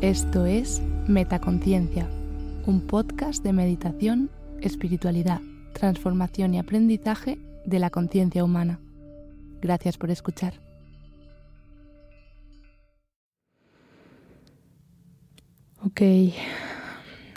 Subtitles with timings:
[0.00, 2.08] Esto es Metaconciencia,
[2.66, 4.30] un podcast de meditación,
[4.60, 5.40] espiritualidad,
[5.72, 7.36] transformación y aprendizaje
[7.66, 8.78] de la conciencia humana.
[9.60, 10.54] Gracias por escuchar.
[15.84, 16.32] Ok, he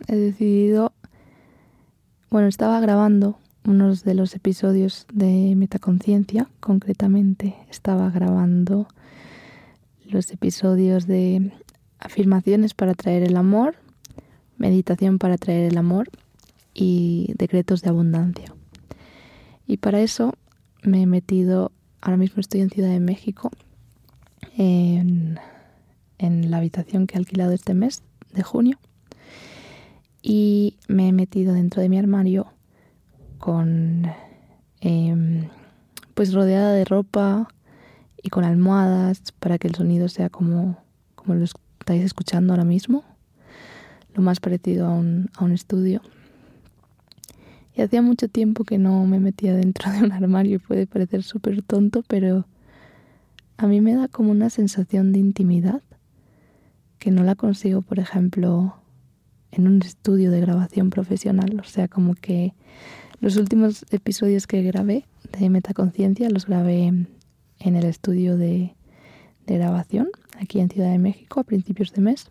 [0.08, 0.94] decidido,
[2.30, 8.88] bueno, estaba grabando unos de los episodios de Metaconciencia, concretamente estaba grabando
[10.06, 11.52] los episodios de
[12.02, 13.76] afirmaciones para traer el amor,
[14.58, 16.10] meditación para traer el amor
[16.74, 18.54] y decretos de abundancia.
[19.68, 20.34] Y para eso
[20.84, 23.52] me he metido, ahora mismo estoy en Ciudad de México,
[24.58, 25.40] en,
[26.20, 28.78] la habitación que he alquilado este mes de junio
[30.22, 32.54] y me he metido dentro de mi armario
[33.40, 34.06] con
[34.82, 35.48] em,
[36.14, 37.48] pues rodeada de ropa
[38.22, 40.78] y con almohadas para que el sonido sea como,
[41.16, 41.44] como lo
[41.82, 43.04] estáis escuchando ahora mismo,
[44.14, 46.02] lo más parecido a un, a un estudio.
[47.76, 51.24] Y hacía mucho tiempo que no me metía dentro de un armario y puede parecer
[51.24, 52.46] súper tonto, pero
[53.58, 55.82] a mí me da como una sensación de intimidad
[57.00, 58.76] que no la consigo, por ejemplo,
[59.52, 61.60] en un estudio de grabación profesional.
[61.60, 62.54] O sea, como que
[63.20, 65.06] los últimos episodios que grabé
[65.38, 68.76] de Metaconciencia los grabé en el estudio de,
[69.54, 72.30] grabación aquí en Ciudad de México a principios de mes.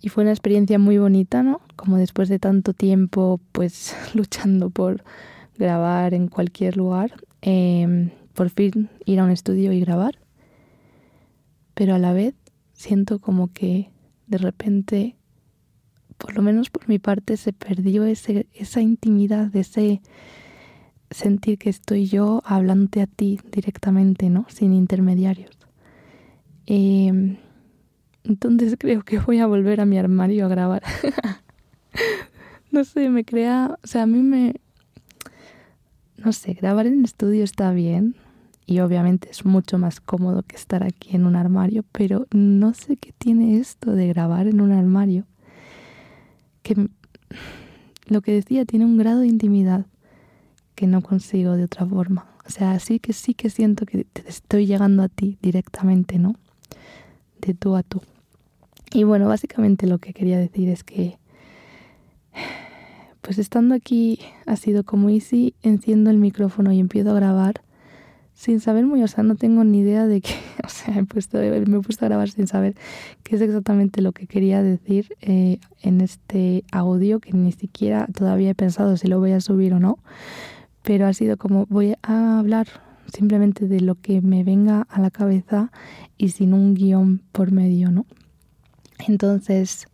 [0.00, 1.60] Y fue una experiencia muy bonita, ¿no?
[1.76, 5.02] Como después de tanto tiempo, pues luchando por
[5.56, 10.18] grabar en cualquier lugar, em, por fin ir a un estudio y grabar.
[11.74, 12.34] Pero a la vez
[12.74, 13.90] siento como que
[14.26, 15.16] de repente,
[16.18, 20.02] por lo menos por mi parte, se perdió ese, esa intimidad, ese
[21.14, 24.46] sentir que estoy yo hablándote a ti directamente, ¿no?
[24.48, 25.56] Sin intermediarios.
[26.66, 27.36] Em,
[28.24, 30.82] entonces creo que voy a volver a mi armario a grabar.
[32.72, 34.56] no sé, me crea, o sea, a mí me,
[36.16, 38.16] no sé, grabar en estudio está bien,
[38.66, 42.96] y obviamente es mucho más cómodo que estar aquí en un armario, pero no sé
[42.96, 45.26] qué tiene esto de grabar en un armario,
[46.62, 46.88] que
[48.06, 49.86] lo que decía tiene un grado de intimidad
[50.74, 52.26] que no consigo de otra forma.
[52.46, 56.34] O sea, sí que sí que siento que te estoy llegando a ti directamente, ¿no?
[57.40, 58.02] De tú a tú.
[58.92, 61.18] Y bueno, básicamente lo que quería decir es que,
[63.22, 67.62] pues estando aquí ha sido como easy, enciendo el micrófono y empiezo a grabar
[68.34, 70.34] sin saber muy, o sea, no tengo ni idea de qué,
[70.64, 72.74] o sea, he puesto, me he puesto a grabar sin saber
[73.22, 78.50] qué es exactamente lo que quería decir eh, en este audio, que ni siquiera todavía
[78.50, 79.98] he pensado si lo voy a subir o no,
[80.84, 82.68] pero ha sido como voy a hablar
[83.12, 85.72] simplemente de lo que me venga a la cabeza
[86.18, 88.06] y sin un guion por medio, ¿no?
[89.08, 89.88] Entonces,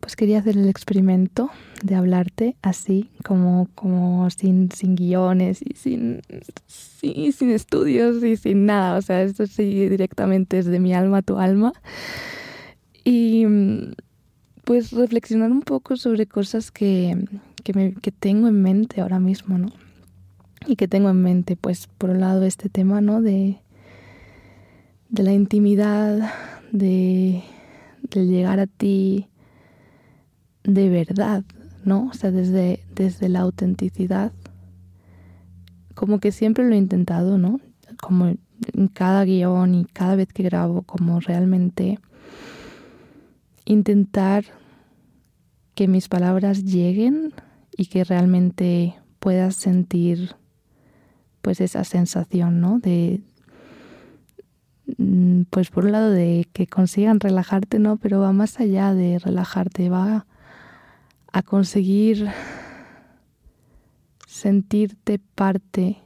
[0.00, 1.50] pues quería hacer el experimento
[1.82, 6.22] de hablarte así, como, como sin, sin guiones y sin,
[7.00, 8.96] sin estudios y sin nada.
[8.96, 11.72] O sea, esto sí directamente es de mi alma a tu alma.
[13.02, 13.46] Y
[14.64, 17.26] pues reflexionar un poco sobre cosas que,
[17.62, 19.68] que, me, que tengo en mente ahora mismo, ¿no?
[20.66, 23.20] Y que tengo en mente, pues, por un lado, este tema, ¿no?
[23.20, 23.58] De,
[25.10, 26.32] de la intimidad,
[26.72, 27.42] de,
[28.10, 29.28] de llegar a ti,
[30.64, 31.44] de verdad,
[31.84, 32.06] ¿no?
[32.06, 34.32] O sea, desde, desde la autenticidad.
[35.94, 37.60] Como que siempre lo he intentado, ¿no?
[38.00, 41.98] Como en cada guion y cada vez que grabo, como realmente
[43.64, 44.44] intentar
[45.74, 47.32] que mis palabras lleguen
[47.76, 50.36] y que realmente puedas sentir
[51.40, 52.78] pues esa sensación, ¿no?
[52.78, 53.20] De
[54.98, 57.96] mm, pues por un lado de que consigan relajarte, ¿no?
[57.96, 60.26] Pero va más allá de relajarte, va
[61.32, 62.28] a conseguir
[64.26, 65.98] sentirte parte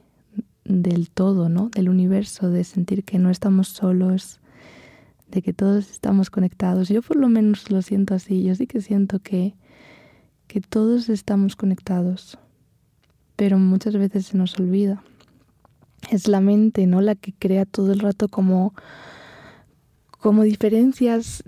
[0.65, 1.69] del todo, ¿no?
[1.69, 4.39] Del universo, de sentir que no estamos solos,
[5.31, 6.89] de que todos estamos conectados.
[6.89, 9.55] Yo por lo menos lo siento así, yo sí que siento que,
[10.47, 12.37] que todos estamos conectados,
[13.35, 15.03] pero muchas veces se nos olvida.
[16.09, 17.01] Es la mente, ¿no?
[17.01, 18.73] La que crea todo el rato como
[20.19, 21.43] como diferencias,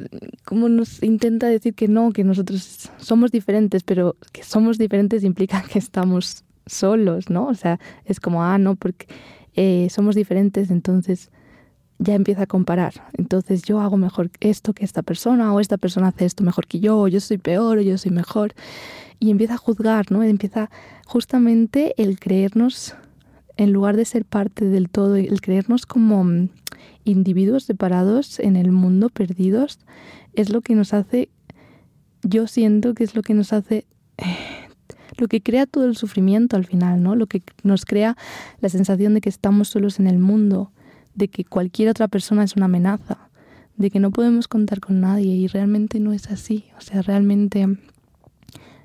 [0.46, 5.62] como nos intenta decir que no, que nosotros somos diferentes, pero que somos diferentes implica
[5.62, 7.48] que estamos solos, ¿no?
[7.48, 9.08] O sea, es como, ah, no, porque
[9.56, 11.32] eh, somos diferentes, entonces
[12.02, 12.94] ya empieza a comparar.
[13.14, 16.80] Entonces yo hago mejor esto que esta persona, o esta persona hace esto mejor que
[16.80, 18.54] yo, o yo soy peor, o yo soy mejor.
[19.20, 20.24] Y empieza a juzgar, ¿no?
[20.24, 20.72] Empieza
[21.06, 22.96] justamente el creernos
[23.58, 26.50] en lugar de ser parte del todo, el creernos como mm,
[27.04, 29.80] individuos separados en el mundo, perdidos,
[30.34, 31.30] es lo que nos hace,
[32.24, 33.86] yo siento que es lo que nos hace,
[35.18, 37.16] lo que crea todo el sufrimiento al final, ¿no?
[37.16, 38.18] Lo que nos crea
[38.60, 40.72] la sensación de que estamos solos en el mundo,
[41.16, 43.30] de que cualquier otra persona es una amenaza,
[43.78, 46.66] de que no podemos contar con nadie y realmente no es así.
[46.78, 47.68] O sea, realmente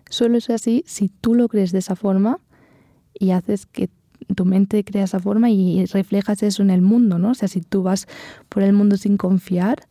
[0.08, 2.40] solo es así si tú lo crees de esa forma
[3.14, 3.90] y haces que
[4.34, 7.30] tu mente crea esa forma y reflejas eso en el mundo, ¿no?
[7.30, 8.06] O sea, si tú vas
[8.48, 9.86] por el mundo sin confiar,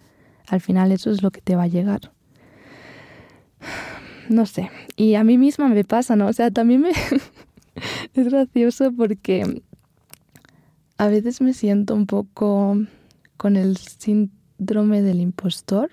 [0.47, 2.11] al final eso es lo que te va a llegar.
[4.29, 4.69] No sé.
[4.95, 6.27] Y a mí misma me pasa, ¿no?
[6.27, 6.91] O sea, también me...
[8.13, 9.61] es gracioso porque
[10.97, 12.77] a veces me siento un poco
[13.37, 15.91] con el síndrome del impostor.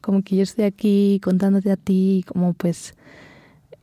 [0.00, 2.94] Como que yo estoy aquí contándote a ti como pues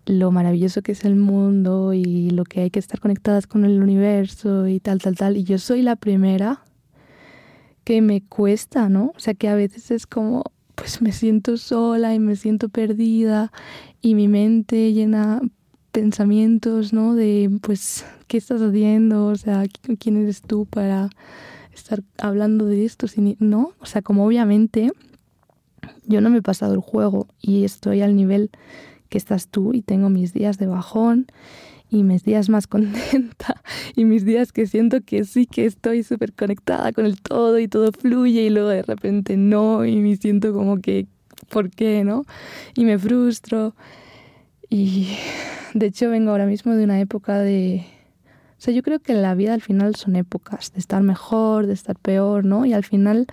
[0.05, 3.81] lo maravilloso que es el mundo y lo que hay que estar conectadas con el
[3.81, 5.37] universo y tal, tal, tal.
[5.37, 6.63] Y yo soy la primera
[7.83, 9.13] que me cuesta, ¿no?
[9.15, 10.43] O sea, que a veces es como,
[10.75, 13.51] pues me siento sola y me siento perdida
[14.01, 15.41] y mi mente llena
[15.97, 17.15] pensamientos, ¿no?
[17.15, 19.25] De, pues, ¿qué estás haciendo?
[19.25, 19.63] O sea,
[19.97, 21.09] ¿quién eres tú para
[21.73, 23.07] estar hablando de esto?
[23.39, 23.71] ¿No?
[23.79, 24.91] O sea, como obviamente
[26.05, 28.51] yo no me he pasado el juego y estoy al nivel
[29.09, 31.25] que estás tú y tengo mis días de bajón
[31.89, 33.59] y mis días más contenta
[33.95, 37.67] y mis días que siento que sí que estoy súper conectada con el todo y
[37.67, 41.07] todo fluye y luego de repente no y me siento como que,
[41.49, 42.23] ¿por qué no?
[42.75, 43.73] Y me frustro.
[44.69, 45.17] Y
[45.73, 47.85] de hecho vengo ahora mismo de una época de...
[48.57, 51.73] O sea, yo creo que la vida al final son épocas, de estar mejor, de
[51.73, 52.65] estar peor, ¿no?
[52.65, 53.27] Y al final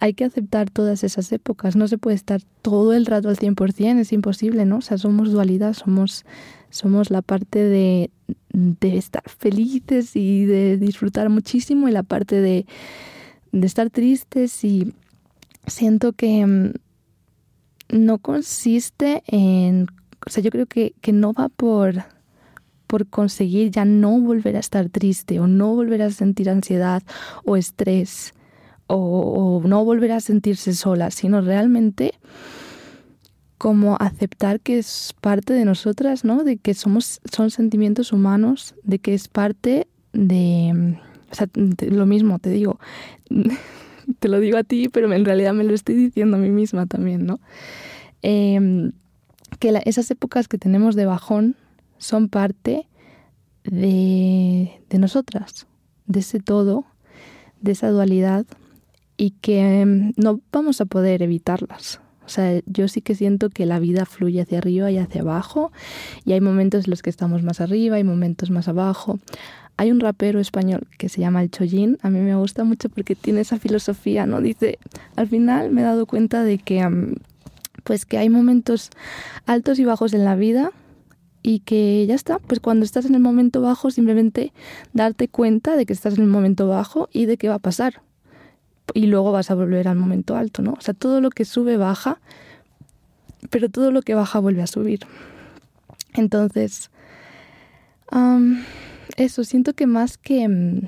[0.00, 1.76] hay que aceptar todas esas épocas.
[1.76, 4.78] No se puede estar todo el rato al 100%, es imposible, ¿no?
[4.78, 6.24] O sea, somos dualidad, somos,
[6.70, 8.10] somos la parte de,
[8.52, 12.66] de estar felices y de disfrutar muchísimo y la parte de,
[13.52, 14.94] de estar tristes y
[15.66, 16.72] siento que mm,
[17.90, 19.88] no consiste en...
[20.26, 22.04] O sea, yo creo que, que no va por
[22.88, 27.02] por conseguir ya no volver a estar triste o no volver a sentir ansiedad
[27.44, 28.32] o estrés
[28.88, 32.14] o, no volver a sentirse sola, sino realmente
[33.58, 36.42] como aceptar que es parte de nosotras, ¿no?
[36.42, 40.96] De que somos, son sentimientos humanos, de que es parte de,
[41.30, 42.78] o sea, lo mismo, te digo,
[44.20, 46.86] te lo digo a ti, pero en realidad me lo estoy diciendo a mí misma
[46.86, 47.40] también, ¿no?
[48.22, 48.92] Em,
[49.58, 51.56] que esas épocas que tenemos de bajón
[51.98, 52.86] son parte
[53.64, 55.66] de, de nosotras,
[56.06, 56.84] de ese todo,
[57.60, 58.46] de esa dualidad
[59.16, 62.00] y que em, no vamos a poder evitarlas.
[62.24, 65.72] O sea, yo sí que siento que la vida fluye hacia arriba y hacia abajo
[66.24, 69.18] y hay momentos en los que estamos más arriba, hay momentos más abajo.
[69.76, 73.14] Hay un rapero español que se llama El Chollín, a mí me gusta mucho porque
[73.14, 74.40] tiene esa filosofía, ¿no?
[74.40, 74.78] Dice,
[75.16, 77.14] al final me he dado cuenta de que em,
[77.88, 78.90] pues que hay momentos
[79.46, 80.72] altos y bajos en la vida
[81.42, 84.52] y que ya está, pues cuando estás en el momento bajo simplemente
[84.92, 88.02] darte cuenta de que estás en el momento bajo y de qué va a pasar
[88.92, 90.72] y luego vas a volver al momento alto, ¿no?
[90.72, 92.20] O sea, todo lo que sube baja,
[93.48, 95.00] pero todo lo que baja vuelve a subir.
[96.12, 96.90] Entonces,
[99.16, 100.86] eso, siento que más que,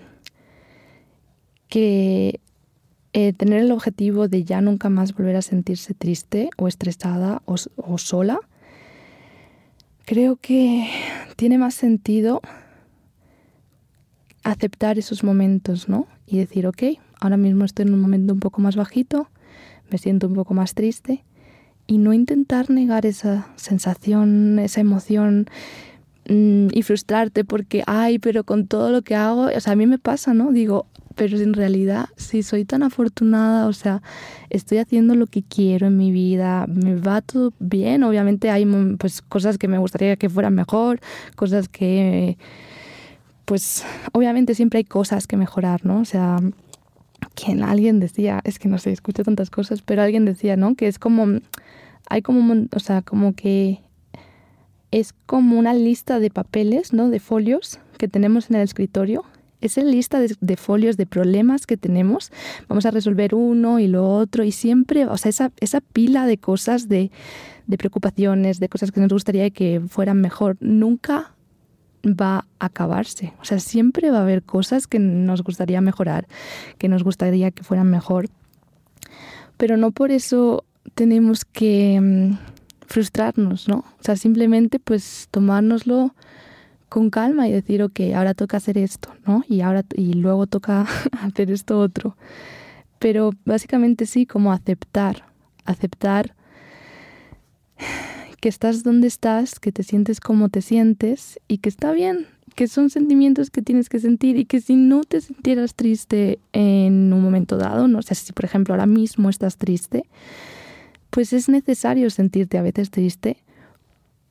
[1.69, 2.41] que
[3.13, 7.57] eh, tener el objetivo de ya nunca más volver a sentirse triste o estresada o,
[7.77, 8.41] o sola,
[10.05, 10.89] creo que
[11.37, 12.41] tiene más sentido
[14.43, 16.07] aceptar esos momentos, ¿no?
[16.27, 16.83] Y decir, ok,
[17.21, 19.29] ahora mismo estoy en un momento un poco más bajito,
[19.91, 21.25] me siento un poco más triste
[21.87, 25.47] y no intentar negar esa sensación, esa emoción
[26.29, 29.87] mm, y frustrarte porque, ay, pero con todo lo que hago, o sea, a mí
[29.87, 30.53] me pasa, ¿no?
[30.53, 30.87] Digo,
[31.21, 34.01] pero en realidad, si soy tan afortunada, o sea,
[34.49, 39.21] estoy haciendo lo que quiero en mi vida, me va todo bien, obviamente hay pues
[39.21, 40.99] cosas que me gustaría que fueran mejor,
[41.37, 42.39] cosas que,
[43.45, 46.01] pues, obviamente siempre hay cosas que mejorar, ¿no?
[46.01, 46.39] O sea,
[47.35, 50.75] quien alguien decía, es que no sé, escucho tantas cosas, pero alguien decía, ¿no?
[50.75, 51.27] Que es como,
[52.09, 53.83] hay como, o sea, como que
[54.91, 57.11] es como una lista de papeles, ¿no?
[57.11, 59.27] De folios que tenemos en el escritorio.
[59.61, 62.33] Esa lista de, folios de problemas que tenemos.
[62.69, 66.39] Vamos a resolver uno y lo otro y siempre, o sea, esa, esa pila de
[66.39, 67.11] cosas, de,
[67.67, 71.35] de preocupaciones, de cosas que nos gustaría que fueran mejor, nunca
[72.05, 73.33] va a acabarse.
[73.41, 76.27] O sea, siempre va a haber cosas que nos gustaría mejorar,
[76.79, 78.29] que nos gustaría que fueran mejor.
[79.57, 80.65] Pero no por eso
[80.95, 82.39] tenemos que mm,
[82.87, 83.79] frustrarnos, ¿no?
[83.79, 86.15] O sea, simplemente pues tomárnoslo
[86.91, 89.43] con calma y decir, ok, ahora toca hacer esto, ¿no?
[89.49, 90.87] Y, ahora, y luego toca
[91.23, 92.19] hacer esto otro.
[92.99, 95.25] Pero básicamente sí, como aceptar,
[95.65, 96.35] aceptar
[98.41, 102.69] que estás donde estás, que te sientes como te sientes y que está bien, que
[102.69, 107.23] son sentimientos que tienes que sentir y que si no te sintieras triste en un
[107.23, 110.05] momento dado, no sé si por ejemplo ahora mismo estás triste,
[111.11, 113.39] pues es necesario sentirte a veces triste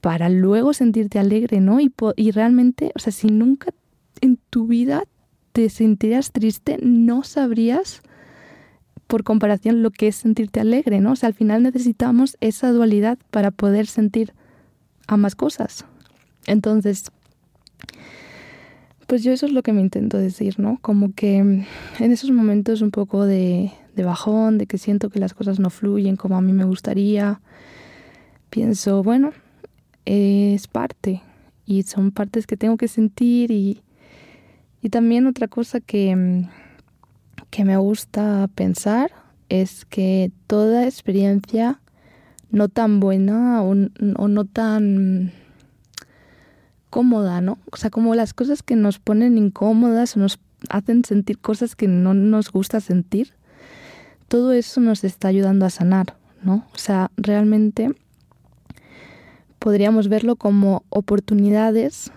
[0.01, 1.79] para luego sentirte alegre, ¿no?
[1.79, 3.73] Y, y realmente, o sea, si nunca
[4.21, 5.03] en tu vida
[5.51, 8.01] te sentirías triste, no sabrías
[9.07, 11.13] por comparación lo que es sentirte alegre, ¿no?
[11.13, 14.33] O sea, al final necesitamos esa dualidad para poder sentir
[15.07, 15.85] ambas cosas.
[16.45, 17.11] Entonces,
[19.07, 20.77] pues yo eso es lo que me intento decir, ¿no?
[20.81, 21.65] Como que en
[21.99, 26.15] esos momentos un poco de, de bajón, de que siento que las cosas no fluyen
[26.15, 27.41] como a mí me gustaría,
[28.51, 29.31] pienso, bueno,
[30.05, 31.21] es parte
[31.65, 33.81] y son partes que tengo que sentir y,
[34.81, 36.45] y también otra cosa que,
[37.49, 39.11] que me gusta pensar
[39.49, 41.81] es que toda experiencia
[42.51, 45.31] no tan buena o, o, no tan
[46.89, 47.59] cómoda, ¿no?
[47.71, 50.39] O sea, como las cosas que nos ponen incómodas o nos
[50.69, 53.33] hacen sentir cosas que no nos gusta sentir,
[54.27, 56.65] todo eso nos está ayudando a sanar, ¿no?
[56.73, 57.93] O sea, realmente
[59.59, 62.11] podríamos verlo como oportunidades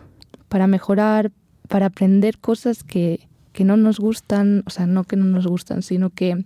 [0.48, 1.32] para mejorar,
[1.68, 5.82] para aprender cosas que, que no nos gustan, o sea, no que no nos gustan,
[5.82, 6.44] sino que,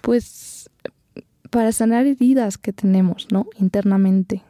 [0.00, 0.70] pues,
[1.50, 3.46] para sanar heridas que tenemos, ¿no?
[3.58, 4.42] Internamente.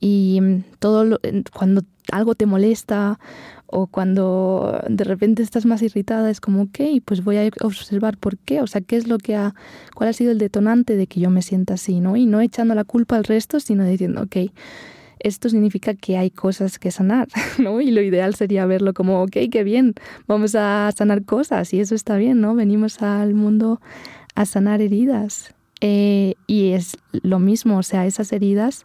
[0.00, 0.40] Y
[0.78, 1.20] todo lo,
[1.52, 3.18] cuando algo te molesta
[3.66, 8.38] o cuando de repente estás más irritada es como, ok, pues voy a observar por
[8.38, 9.54] qué, o sea, qué es lo que ha,
[9.94, 12.16] cuál ha sido el detonante de que yo me sienta así, ¿no?
[12.16, 14.50] Y no echando la culpa al resto, sino diciendo, ok,
[15.20, 17.28] esto significa que hay cosas que sanar,
[17.58, 17.80] ¿no?
[17.80, 19.94] Y lo ideal sería verlo como, ok, qué bien,
[20.26, 22.54] vamos a sanar cosas y eso está bien, ¿no?
[22.54, 23.80] Venimos al mundo
[24.34, 25.54] a sanar heridas.
[25.80, 28.84] Eh, y es lo mismo, o sea, esas heridas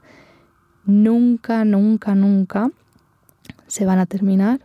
[0.86, 2.72] nunca, nunca, nunca
[3.68, 4.62] se van a terminar.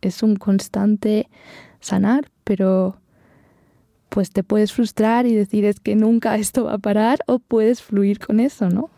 [0.00, 1.28] Es un constante
[1.80, 2.96] sanar, pero
[4.08, 7.82] pues te puedes frustrar y decir es que nunca esto va a parar o puedes
[7.82, 8.90] fluir con eso, ¿no?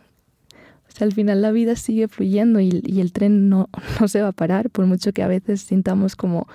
[0.89, 3.69] O sea, al final la vida sigue fluyendo y, el tren no,
[4.01, 6.49] no, se va a parar, por mucho que a veces sintamos como,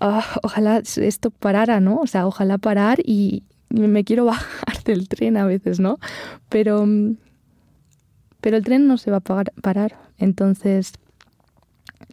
[0.00, 1.98] ah, ojalá esto parara, ¿no?
[1.98, 5.98] O sea, ojalá parar y me quiero bajar del tren a veces, ¿no?
[6.48, 6.86] Pero,
[8.46, 9.96] pero el tren no se va a parar.
[10.18, 10.92] Entonces,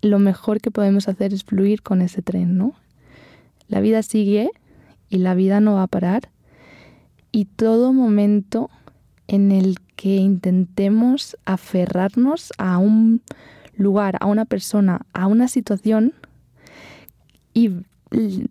[0.02, 2.74] lo mejor que podemos hacer es fluir con ese tren, ¿no?
[3.68, 4.50] La vida sigue
[5.10, 6.32] y la vida no va a parar
[7.32, 8.72] y todo momento
[9.28, 13.22] en el que intentemos aferrarnos a un
[13.78, 16.16] lugar, a una persona, a una situación
[17.54, 17.70] y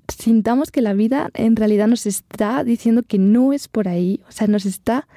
[0.06, 4.30] sintamos que la vida en realidad nos está diciendo que no es por ahí, o
[4.30, 5.08] sea, nos está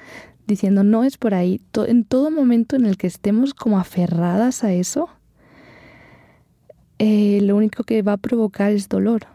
[0.46, 4.72] diciendo no es por ahí, en todo momento en el que estemos como aferradas a
[4.72, 5.08] eso,
[6.98, 9.26] eh, lo único que va a provocar es dolor.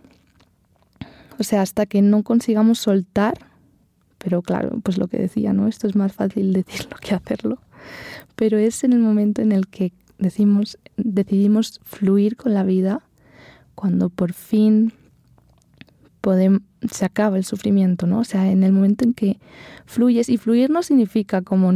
[1.37, 3.37] O sea, hasta que no consigamos soltar,
[4.17, 5.67] pero claro, pues lo que decía, ¿no?
[5.67, 7.59] Esto es más fácil decirlo que hacerlo.
[8.35, 13.01] Pero es en el momento en el que decimos, decidimos fluir con la vida,
[13.75, 14.93] cuando por fin
[16.91, 18.19] se acaba el sufrimiento, ¿no?
[18.19, 19.39] O sea, en el momento en que
[19.85, 21.71] fluyes, y fluir no significa como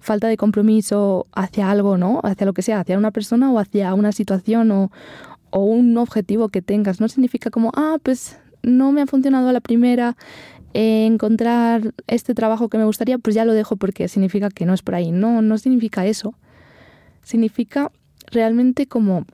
[0.00, 2.20] falta de compromiso hacia algo, ¿no?
[2.22, 4.90] Hacia lo que sea, hacia una persona o hacia una situación o,
[5.50, 7.00] o un objetivo que tengas.
[7.00, 10.16] No significa como, ah, pues no me ha funcionado a la primera,
[10.74, 14.74] eh, encontrar este trabajo que me gustaría, pues ya lo dejo porque significa que no
[14.74, 15.10] es por ahí.
[15.10, 16.34] No, no significa eso.
[17.22, 17.90] Significa
[18.30, 19.24] realmente como,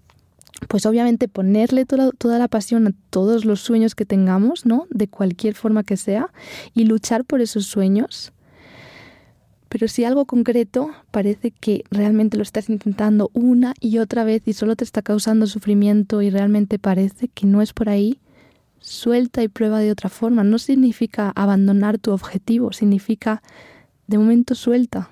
[0.69, 4.87] pues obviamente ponerle toda, toda la pasión a todos los sueños que tengamos, ¿no?
[4.91, 6.31] De cualquier forma que sea,
[6.75, 8.33] y luchar por esos sueños
[9.73, 14.53] pero si algo concreto parece que realmente lo estás intentando una y otra vez y
[14.53, 18.21] solo te está causando sufrimiento y realmente parece que no es por ahí,
[18.81, 20.45] suelta y prueba de otra forma.
[20.45, 23.43] No significa abandonar tu objetivo, significa
[24.09, 25.09] de momento suelta.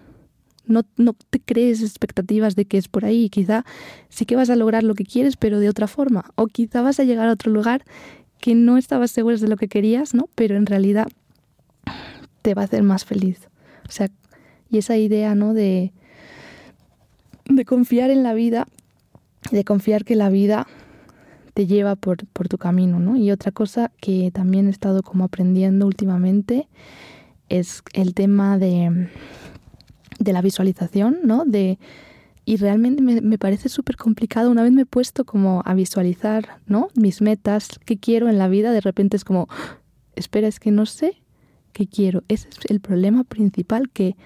[0.70, 3.28] No, no te crees expectativas de que es por ahí.
[3.28, 3.64] Quizá
[4.08, 6.24] sí que vas a lograr lo que quieres, pero de otra forma.
[6.36, 7.84] O quizá vas a llegar a otro lugar
[8.40, 10.28] que no estabas seguro de lo que querías, ¿no?
[10.34, 11.08] Pero en realidad
[12.42, 13.48] te va a hacer más feliz.
[13.88, 14.08] O sea,
[14.70, 15.52] y esa idea, ¿no?
[15.52, 15.92] De,
[17.46, 18.66] de confiar en la vida,
[19.50, 20.66] de confiar que la vida
[21.54, 23.16] te lleva por, tu camino, ¿no?
[23.16, 26.68] Y otra cosa que también he estado como aprendiendo últimamente
[27.48, 29.08] es el tema de,
[30.20, 31.44] de la visualización, ¿no?
[31.44, 31.78] De
[32.44, 34.50] y realmente me, me parece súper complicado.
[34.50, 36.88] Una vez me he puesto como a visualizar, ¿no?
[36.94, 39.48] Mis metas, qué quiero en la vida, de repente es como,
[40.16, 41.22] espera, es que no sé
[41.72, 42.24] qué quiero.
[42.28, 44.16] Ese es el problema principal, que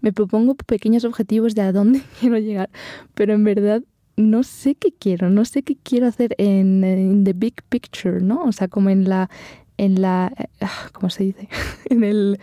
[0.00, 2.70] me propongo pequeños objetivos de a dónde quiero llegar,
[3.14, 3.82] pero en verdad
[4.16, 8.44] no sé qué quiero, no sé qué quiero hacer en, en the big picture, ¿no?
[8.44, 9.28] O sea, como en la,
[9.76, 11.48] en la, ah, ¿cómo se dice?
[11.90, 12.38] en el,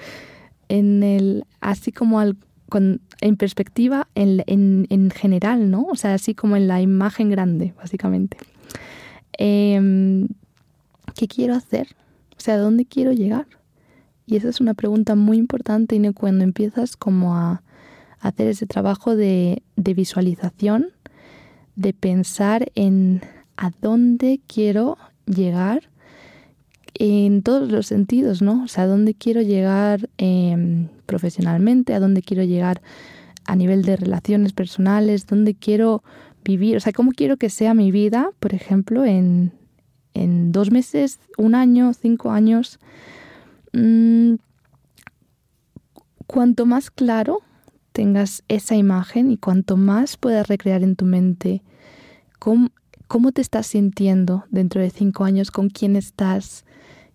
[0.70, 2.38] en el, así como al,
[2.74, 5.86] con, en perspectiva en, en, en, general, ¿no?
[5.92, 8.36] O sea, así como en la imagen grande, básicamente.
[9.38, 10.26] Eh,
[11.16, 11.90] ¿Qué quiero hacer?
[12.36, 13.46] O sea, ¿a dónde quiero llegar?
[14.26, 17.62] Y esa es una pregunta muy importante y cuando empiezas como a
[18.20, 20.88] hacer ese trabajo de, de visualización,
[21.76, 23.22] de pensar en
[23.56, 25.92] a dónde quiero llegar
[26.96, 28.64] en todos los sentidos, ¿no?
[28.64, 32.82] O sea, a dónde quiero llegar eh, profesionalmente, a dónde quiero llegar
[33.46, 36.04] a nivel de relaciones personales, dónde quiero
[36.44, 39.54] vivir, o sea, cómo quiero que sea mi vida, por ejemplo, en,
[40.16, 42.80] en dos meses, un año, cinco años.
[43.74, 44.36] Mm,
[46.26, 47.42] cuanto más claro
[47.92, 51.62] tengas esa imagen y cuanto más puedas recrear en tu mente
[52.40, 52.70] cómo,
[53.08, 56.66] cómo te estás sintiendo dentro de cinco años, con quién estás,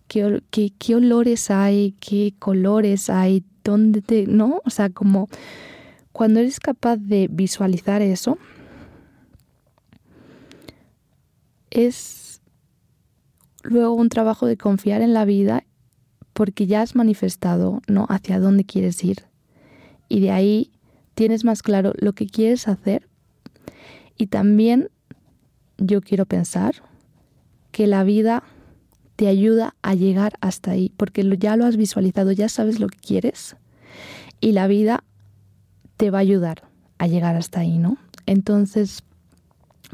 [0.07, 4.25] qué, qué, qué olores hay, qué colores hay, dónde te...
[4.27, 4.61] ¿No?
[4.65, 5.29] O sea, como
[6.11, 8.37] cuando eres capaz de visualizar eso,
[11.71, 12.41] es
[13.63, 15.63] luego un trabajo de confiar en la vida
[16.33, 18.05] porque ya has manifestado ¿no?
[18.09, 19.25] hacia dónde quieres ir.
[20.07, 20.71] Y de ahí
[21.13, 23.07] tienes más claro lo que quieres hacer.
[24.17, 24.89] Y también
[25.77, 26.75] yo quiero pensar
[27.71, 28.43] que la vida
[29.19, 32.99] te ayuda a llegar hasta ahí, porque ya lo has visualizado, ya sabes lo que
[32.99, 33.57] quieres
[34.39, 35.03] y la vida
[35.97, 36.63] te va a ayudar
[36.99, 37.97] a llegar hasta ahí, ¿no?
[38.27, 39.03] Entonces,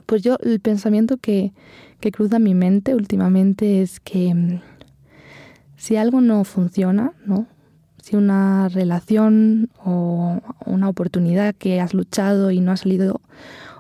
[0.06, 1.54] pues yo el pensamiento que,
[2.02, 4.62] que cruza mi mente últimamente es que mm,
[5.76, 7.48] si algo no funciona, ¿no?
[8.04, 13.22] Si una relación o una oportunidad que has luchado y no ha salido,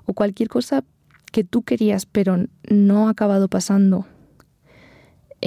[0.08, 0.84] o cualquier cosa
[1.32, 4.08] que tú querías pero no ha acabado pasando,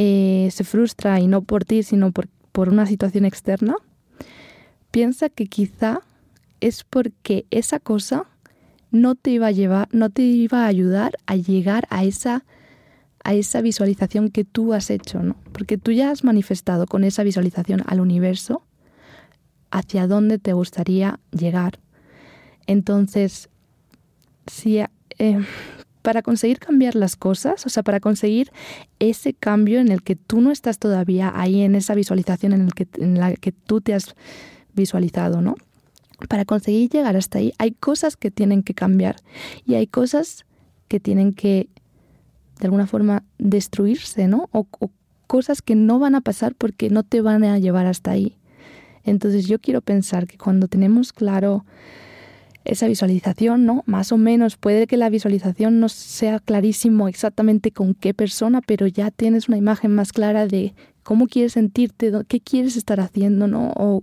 [0.01, 3.75] eh, se frustra y no por ti, sino por, por una situación externa,
[4.93, 6.03] piensa que quizá
[6.61, 8.27] es porque esa cosa
[8.93, 12.45] no te iba a llevar, no te iba a ayudar a llegar a esa
[13.25, 15.35] a esa visualización que tú has hecho, ¿no?
[15.53, 18.63] Porque tú ya has manifestado con esa visualización al universo
[19.73, 21.81] hacia dónde te gustaría llegar.
[22.69, 23.49] Entonces,
[24.47, 25.45] si eh,
[26.03, 28.51] para conseguir cambiar las cosas, o sea, para conseguir
[28.99, 32.75] ese cambio en el que tú no estás todavía ahí en esa visualización en, el
[32.75, 34.15] que, en la que tú te has
[34.75, 35.57] visualizado, ¿no?
[36.29, 39.17] Para conseguir llegar hasta ahí hay cosas que tienen que cambiar
[39.65, 40.45] y hay cosas
[40.89, 41.69] que tienen que
[42.59, 44.49] de alguna forma destruirse, ¿no?
[44.53, 44.91] O, o,
[45.27, 48.37] cosas que no van a pasar porque no te van a llevar hasta ahí.
[49.05, 51.65] Entonces yo quiero pensar que cuando tenemos claro
[52.69, 53.83] esa visualización, ¿no?
[53.87, 58.87] Más o menos puede que la visualización no sea clarísimo exactamente con qué persona, pero
[58.87, 63.73] ya tienes una imagen más clara de cómo quieres sentirte, qué quieres estar haciendo, ¿no?
[63.75, 64.03] O,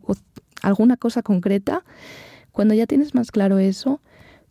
[0.63, 1.84] alguna cosa concreta.
[2.51, 4.01] Cuando ya tienes más claro eso,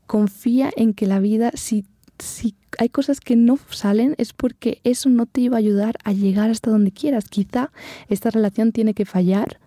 [0.07, 1.85] confía en que la vida, si
[2.21, 6.13] si hay cosas que no salen es porque eso no te iba a ayudar a
[6.13, 7.29] llegar hasta donde quieras.
[7.29, 7.73] Quizá
[8.09, 9.59] esta relación tiene que fallar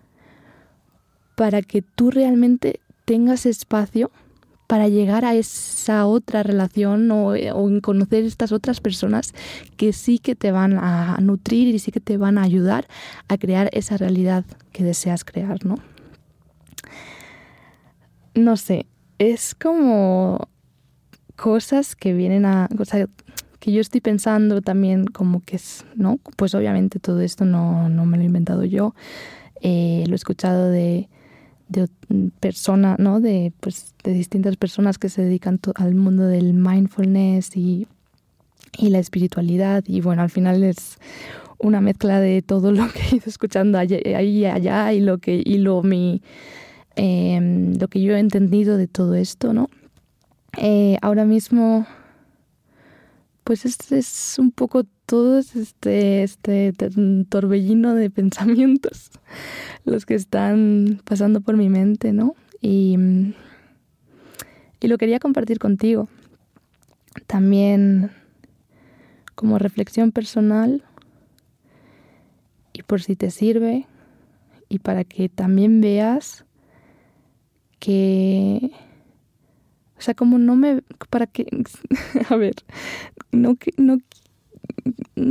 [1.36, 4.10] para que tú realmente tengas espacio
[4.68, 9.32] para llegar a esa otra relación o, o conocer estas otras personas
[9.78, 12.86] que sí que te van a nutrir y sí que te van a ayudar
[13.28, 15.76] a crear esa realidad que deseas crear, ¿no?
[18.34, 18.86] No sé,
[19.18, 20.48] es como
[21.34, 22.68] cosas que vienen a...
[23.60, 26.20] Que yo estoy pensando también como que es, ¿no?
[26.36, 28.94] Pues obviamente todo esto no, no me lo he inventado yo,
[29.62, 31.08] eh, lo he escuchado de,
[31.68, 31.88] de
[32.40, 33.20] personas, ¿no?
[33.20, 37.86] De, pues, de distintas personas que se dedican al mundo del mindfulness y,
[38.76, 40.98] y la espiritualidad y bueno, al final es
[41.58, 45.42] una mezcla de todo lo que he ido escuchando ahí y allá y lo que,
[45.44, 46.22] y lo, mi,
[46.96, 49.68] eh, lo que yo he entendido de todo esto, ¿no?
[50.56, 51.86] Eh, ahora mismo,
[53.48, 56.74] pues este es un poco todo este, este
[57.30, 59.10] torbellino de pensamientos
[59.86, 62.34] los que están pasando por mi mente, ¿no?
[62.60, 62.98] Y,
[64.80, 66.08] y lo quería compartir contigo.
[67.26, 68.10] También
[69.34, 70.84] como reflexión personal
[72.74, 73.86] y por si te sirve
[74.68, 76.44] y para que también veas
[77.78, 78.72] que
[79.98, 80.82] O sea, como no me...
[81.10, 81.46] para que...
[82.30, 82.54] a ver,
[83.32, 83.98] no, no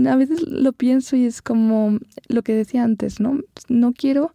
[0.09, 3.39] a veces lo pienso y es como lo que decía antes, ¿no?
[3.69, 4.33] No quiero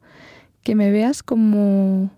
[0.63, 2.11] que me veas como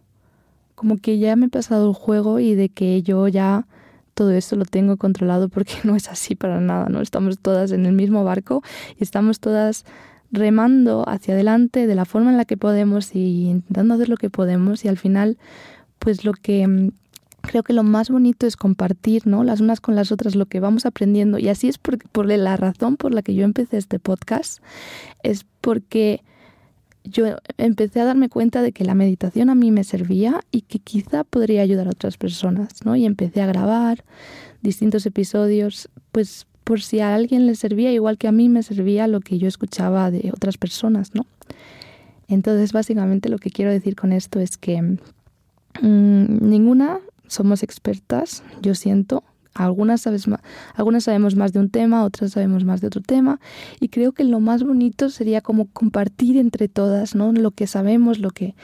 [0.75, 3.67] como que ya me he pasado el juego y de que yo ya
[4.15, 7.01] todo esto lo tengo controlado porque no es así para nada, ¿no?
[7.01, 8.63] Estamos todas en el mismo barco
[8.99, 9.85] y estamos todas
[10.31, 14.31] remando hacia adelante de la forma en la que podemos y intentando hacer lo que
[14.31, 15.39] podemos y al final
[15.99, 16.91] pues lo que
[17.47, 19.45] creo que lo más bonito es compartir, ¿no?
[19.45, 22.57] Las unas con las otras lo que vamos aprendiendo y así es por, por la
[22.57, 24.63] razón por la que yo empecé este podcast
[25.23, 26.23] es porque
[27.05, 30.79] yo empecé a darme cuenta de que la meditación a mí me servía y que
[30.79, 32.97] quizá podría ayudar a otras personas, ¿no?
[32.97, 34.05] Y empecé a grabar
[34.63, 39.07] distintos episodios, pues por si a alguien le servía igual que a mí me servía
[39.07, 41.27] lo que yo escuchaba de otras personas, ¿no?
[42.27, 44.97] Entonces, básicamente lo que quiero decir con esto es que mm,
[45.83, 50.41] ninguna somos expertas, yo siento, algunas, sabes más,
[50.75, 53.41] algunas sabemos más de un tema, otras sabemos más de otro tema.
[53.81, 57.33] Y creo que lo más bonito sería como compartir entre todas, ¿no?
[57.33, 58.55] Lo que sabemos, lo que,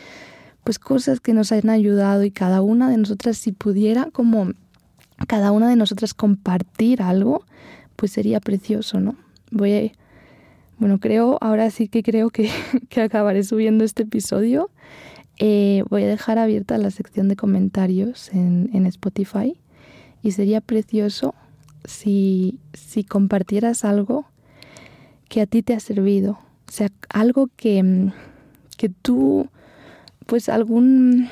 [0.64, 4.52] pues cosas que nos han ayudado y cada una de nosotras, si pudiera como
[5.26, 7.44] cada una de nosotras compartir algo,
[7.96, 9.14] pues sería precioso, ¿no?
[9.50, 9.92] Voy
[10.80, 12.50] bueno, creo, ahora sí que creo que,
[12.88, 14.70] que acabaré subiendo este episodio.
[15.42, 19.56] Eh, voy a dejar abierta la sección de comentarios en, en Spotify
[20.22, 21.34] y sería precioso
[21.86, 24.26] si, si compartieras algo
[25.30, 28.10] que a ti te ha servido, o sea, algo que,
[28.76, 29.48] que tú,
[30.26, 31.30] pues algún,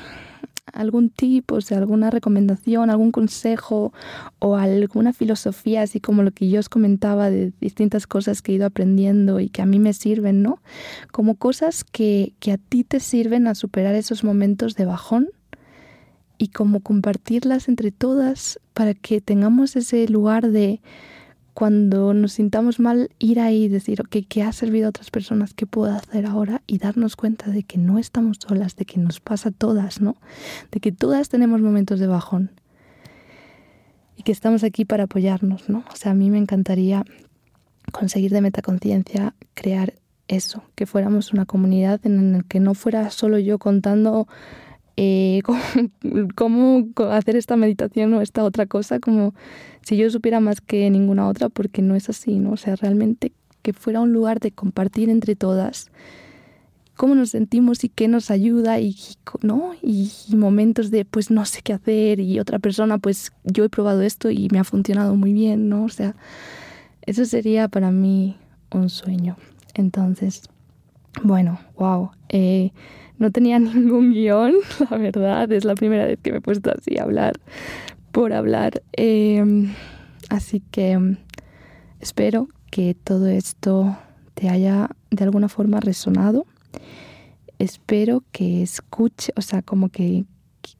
[0.73, 3.93] algún tip, o sea, alguna recomendación, algún consejo
[4.39, 8.55] o alguna filosofía, así como lo que yo os comentaba de distintas cosas que he
[8.55, 10.61] ido aprendiendo y que a mí me sirven, ¿no?
[11.11, 15.29] Como cosas que, que a ti te sirven a superar esos momentos de bajón
[16.37, 20.81] y como compartirlas entre todas para que tengamos ese lugar de
[21.59, 25.53] cuando nos sintamos mal, ir ahí y decir, ok, ¿qué ha servido a otras personas?
[25.53, 26.61] ¿Qué puedo hacer ahora?
[26.67, 30.15] Y darnos cuenta de que no estamos solas, de que nos pasa a todas, ¿no?
[30.71, 32.51] De que todas tenemos momentos de bajón
[34.15, 35.83] y que estamos aquí para apoyarnos, ¿no?
[35.91, 37.03] O sea, a mí me encantaría
[37.91, 39.95] conseguir de metaconciencia crear
[40.29, 44.29] eso, que fuéramos una comunidad en la que no fuera solo yo contando
[45.01, 45.41] eh,
[46.35, 49.33] cómo, hacer esta meditación o esta otra cosa, como
[49.81, 52.51] si yo supiera más que ninguna otra, porque no es así, ¿no?
[52.51, 53.31] O sea, realmente
[53.61, 55.89] que fuera un lugar de compartir entre todas
[56.97, 58.93] cómo nos sentimos y qué nos ayuda y,
[59.41, 59.71] ¿no?
[59.81, 64.01] Y, momentos de pues no sé qué hacer y otra persona pues yo he probado
[64.01, 65.85] esto y me ha funcionado muy bien, ¿no?
[65.85, 66.13] O sea,
[67.05, 68.35] eso sería para mí
[68.71, 69.37] un sueño.
[69.75, 70.43] Entonces,
[71.23, 72.11] bueno, wow.
[73.19, 74.53] No tenía ningún guion,
[74.89, 75.51] la verdad.
[75.51, 77.39] Es la primera vez que me he puesto así a hablar
[78.11, 78.81] por hablar.
[78.93, 79.73] Em,
[80.29, 81.17] así que em,
[81.99, 83.95] espero que todo esto
[84.33, 86.47] te haya de alguna forma resonado.
[87.59, 90.23] Espero que escuche, o sea, como que,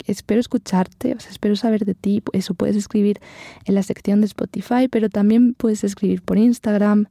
[0.07, 2.23] espero escucharte, o sea, espero saber de ti.
[2.31, 3.19] Eso puedes escribir
[3.65, 7.07] en la sección de Spotify, pero también puedes escribir por Instagram.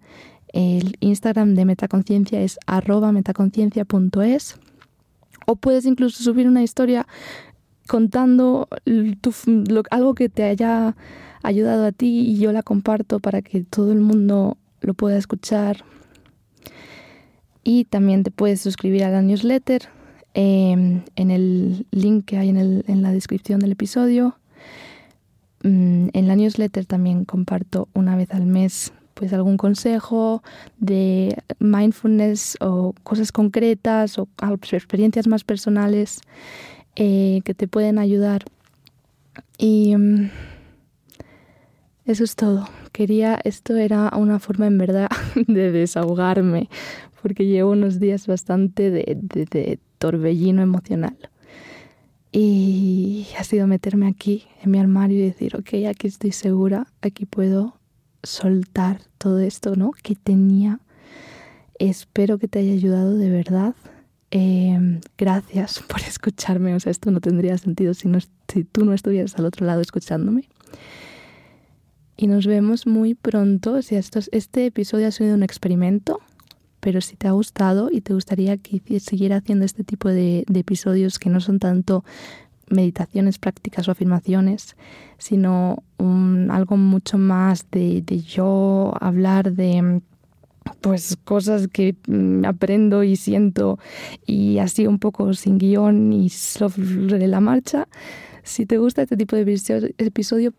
[0.55, 4.59] El Instagram de Metaconciencia es arroba metaconciencia.es
[5.49, 7.07] o puedes incluso subir una historia
[7.87, 8.69] contando
[9.91, 10.95] algo que te haya
[11.43, 15.85] ayudado a ti y yo la comparto para que todo el mundo lo pueda escuchar.
[17.65, 19.89] Y también te puedes suscribir a la newsletter
[20.35, 24.39] em, en el link que hay en, en la descripción del episodio.
[25.63, 30.45] Mm, en la newsletter también comparto una vez al mes pues algún consejo
[30.79, 34.29] de mindfulness o cosas concretas o
[34.71, 36.21] experiencias más personales
[36.95, 38.45] eh, que te pueden ayudar.
[39.59, 40.31] Y mm,
[42.07, 42.69] eso es todo.
[42.93, 45.09] Quería, esto era una forma en verdad
[45.49, 46.69] de desahogarme,
[47.21, 51.19] porque llevo unos días bastante de, de torbellino emocional.
[52.31, 57.27] Y ha sido meterme aquí en mi armario y decir, ok, aquí estoy segura, aquí
[57.27, 57.78] puedo
[58.23, 59.93] soltar todo esto, ¿no?
[60.03, 60.81] Que tenía.
[61.79, 63.75] Espero que te haya ayudado de verdad.
[64.31, 66.75] Em, gracias por escucharme.
[66.75, 69.81] O sea, esto no tendría sentido si, no, si tú no estuvieras al otro lado
[69.81, 70.49] escuchándome.
[72.17, 73.75] Y nos vemos muy pronto.
[73.75, 76.21] O esto, este episodio ha sido un experimento,
[76.81, 81.19] pero si te ha gustado y te gustaría que siguiera haciendo este tipo de episodios
[81.19, 82.05] que no son tanto
[82.71, 84.77] meditaciones prácticas o afirmaciones,
[85.19, 90.01] sino algo mucho más de, yo hablar de
[90.81, 93.79] pues cosas que mm, aprendo y siento
[94.27, 97.89] y así un poco sin guion y sobre la marcha.
[98.43, 99.43] Si te gusta este tipo de
[99.99, 100.55] episodio,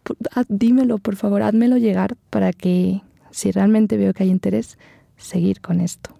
[0.47, 4.77] dímelo, por favor, házmelo llegar para que, si realmente veo que hay interés,
[5.17, 6.11] seguir con esto.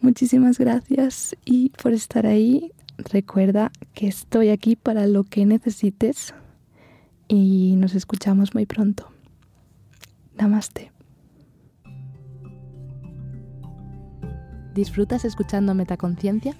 [0.00, 2.72] Muchísimas gracias y por estar ahí.
[2.98, 6.34] Recuerda que estoy aquí para lo que necesites
[7.28, 9.08] y nos escuchamos muy pronto.
[10.36, 10.92] Namaste.
[14.74, 16.56] ¿Disfrutas escuchando Metaconciencia?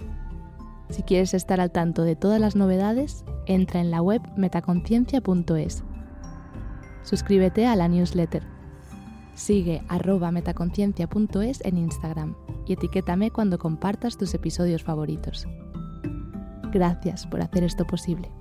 [0.91, 5.83] Si quieres estar al tanto de todas las novedades, entra en la web metaconciencia.es.
[7.03, 8.43] Suscríbete a la newsletter.
[9.35, 15.49] Sigue arroba metaconciencia.es en Instagram y etiquétame cuando compartas tus episodios favoritos.
[16.75, 18.33] Gracias por hacer esto posible.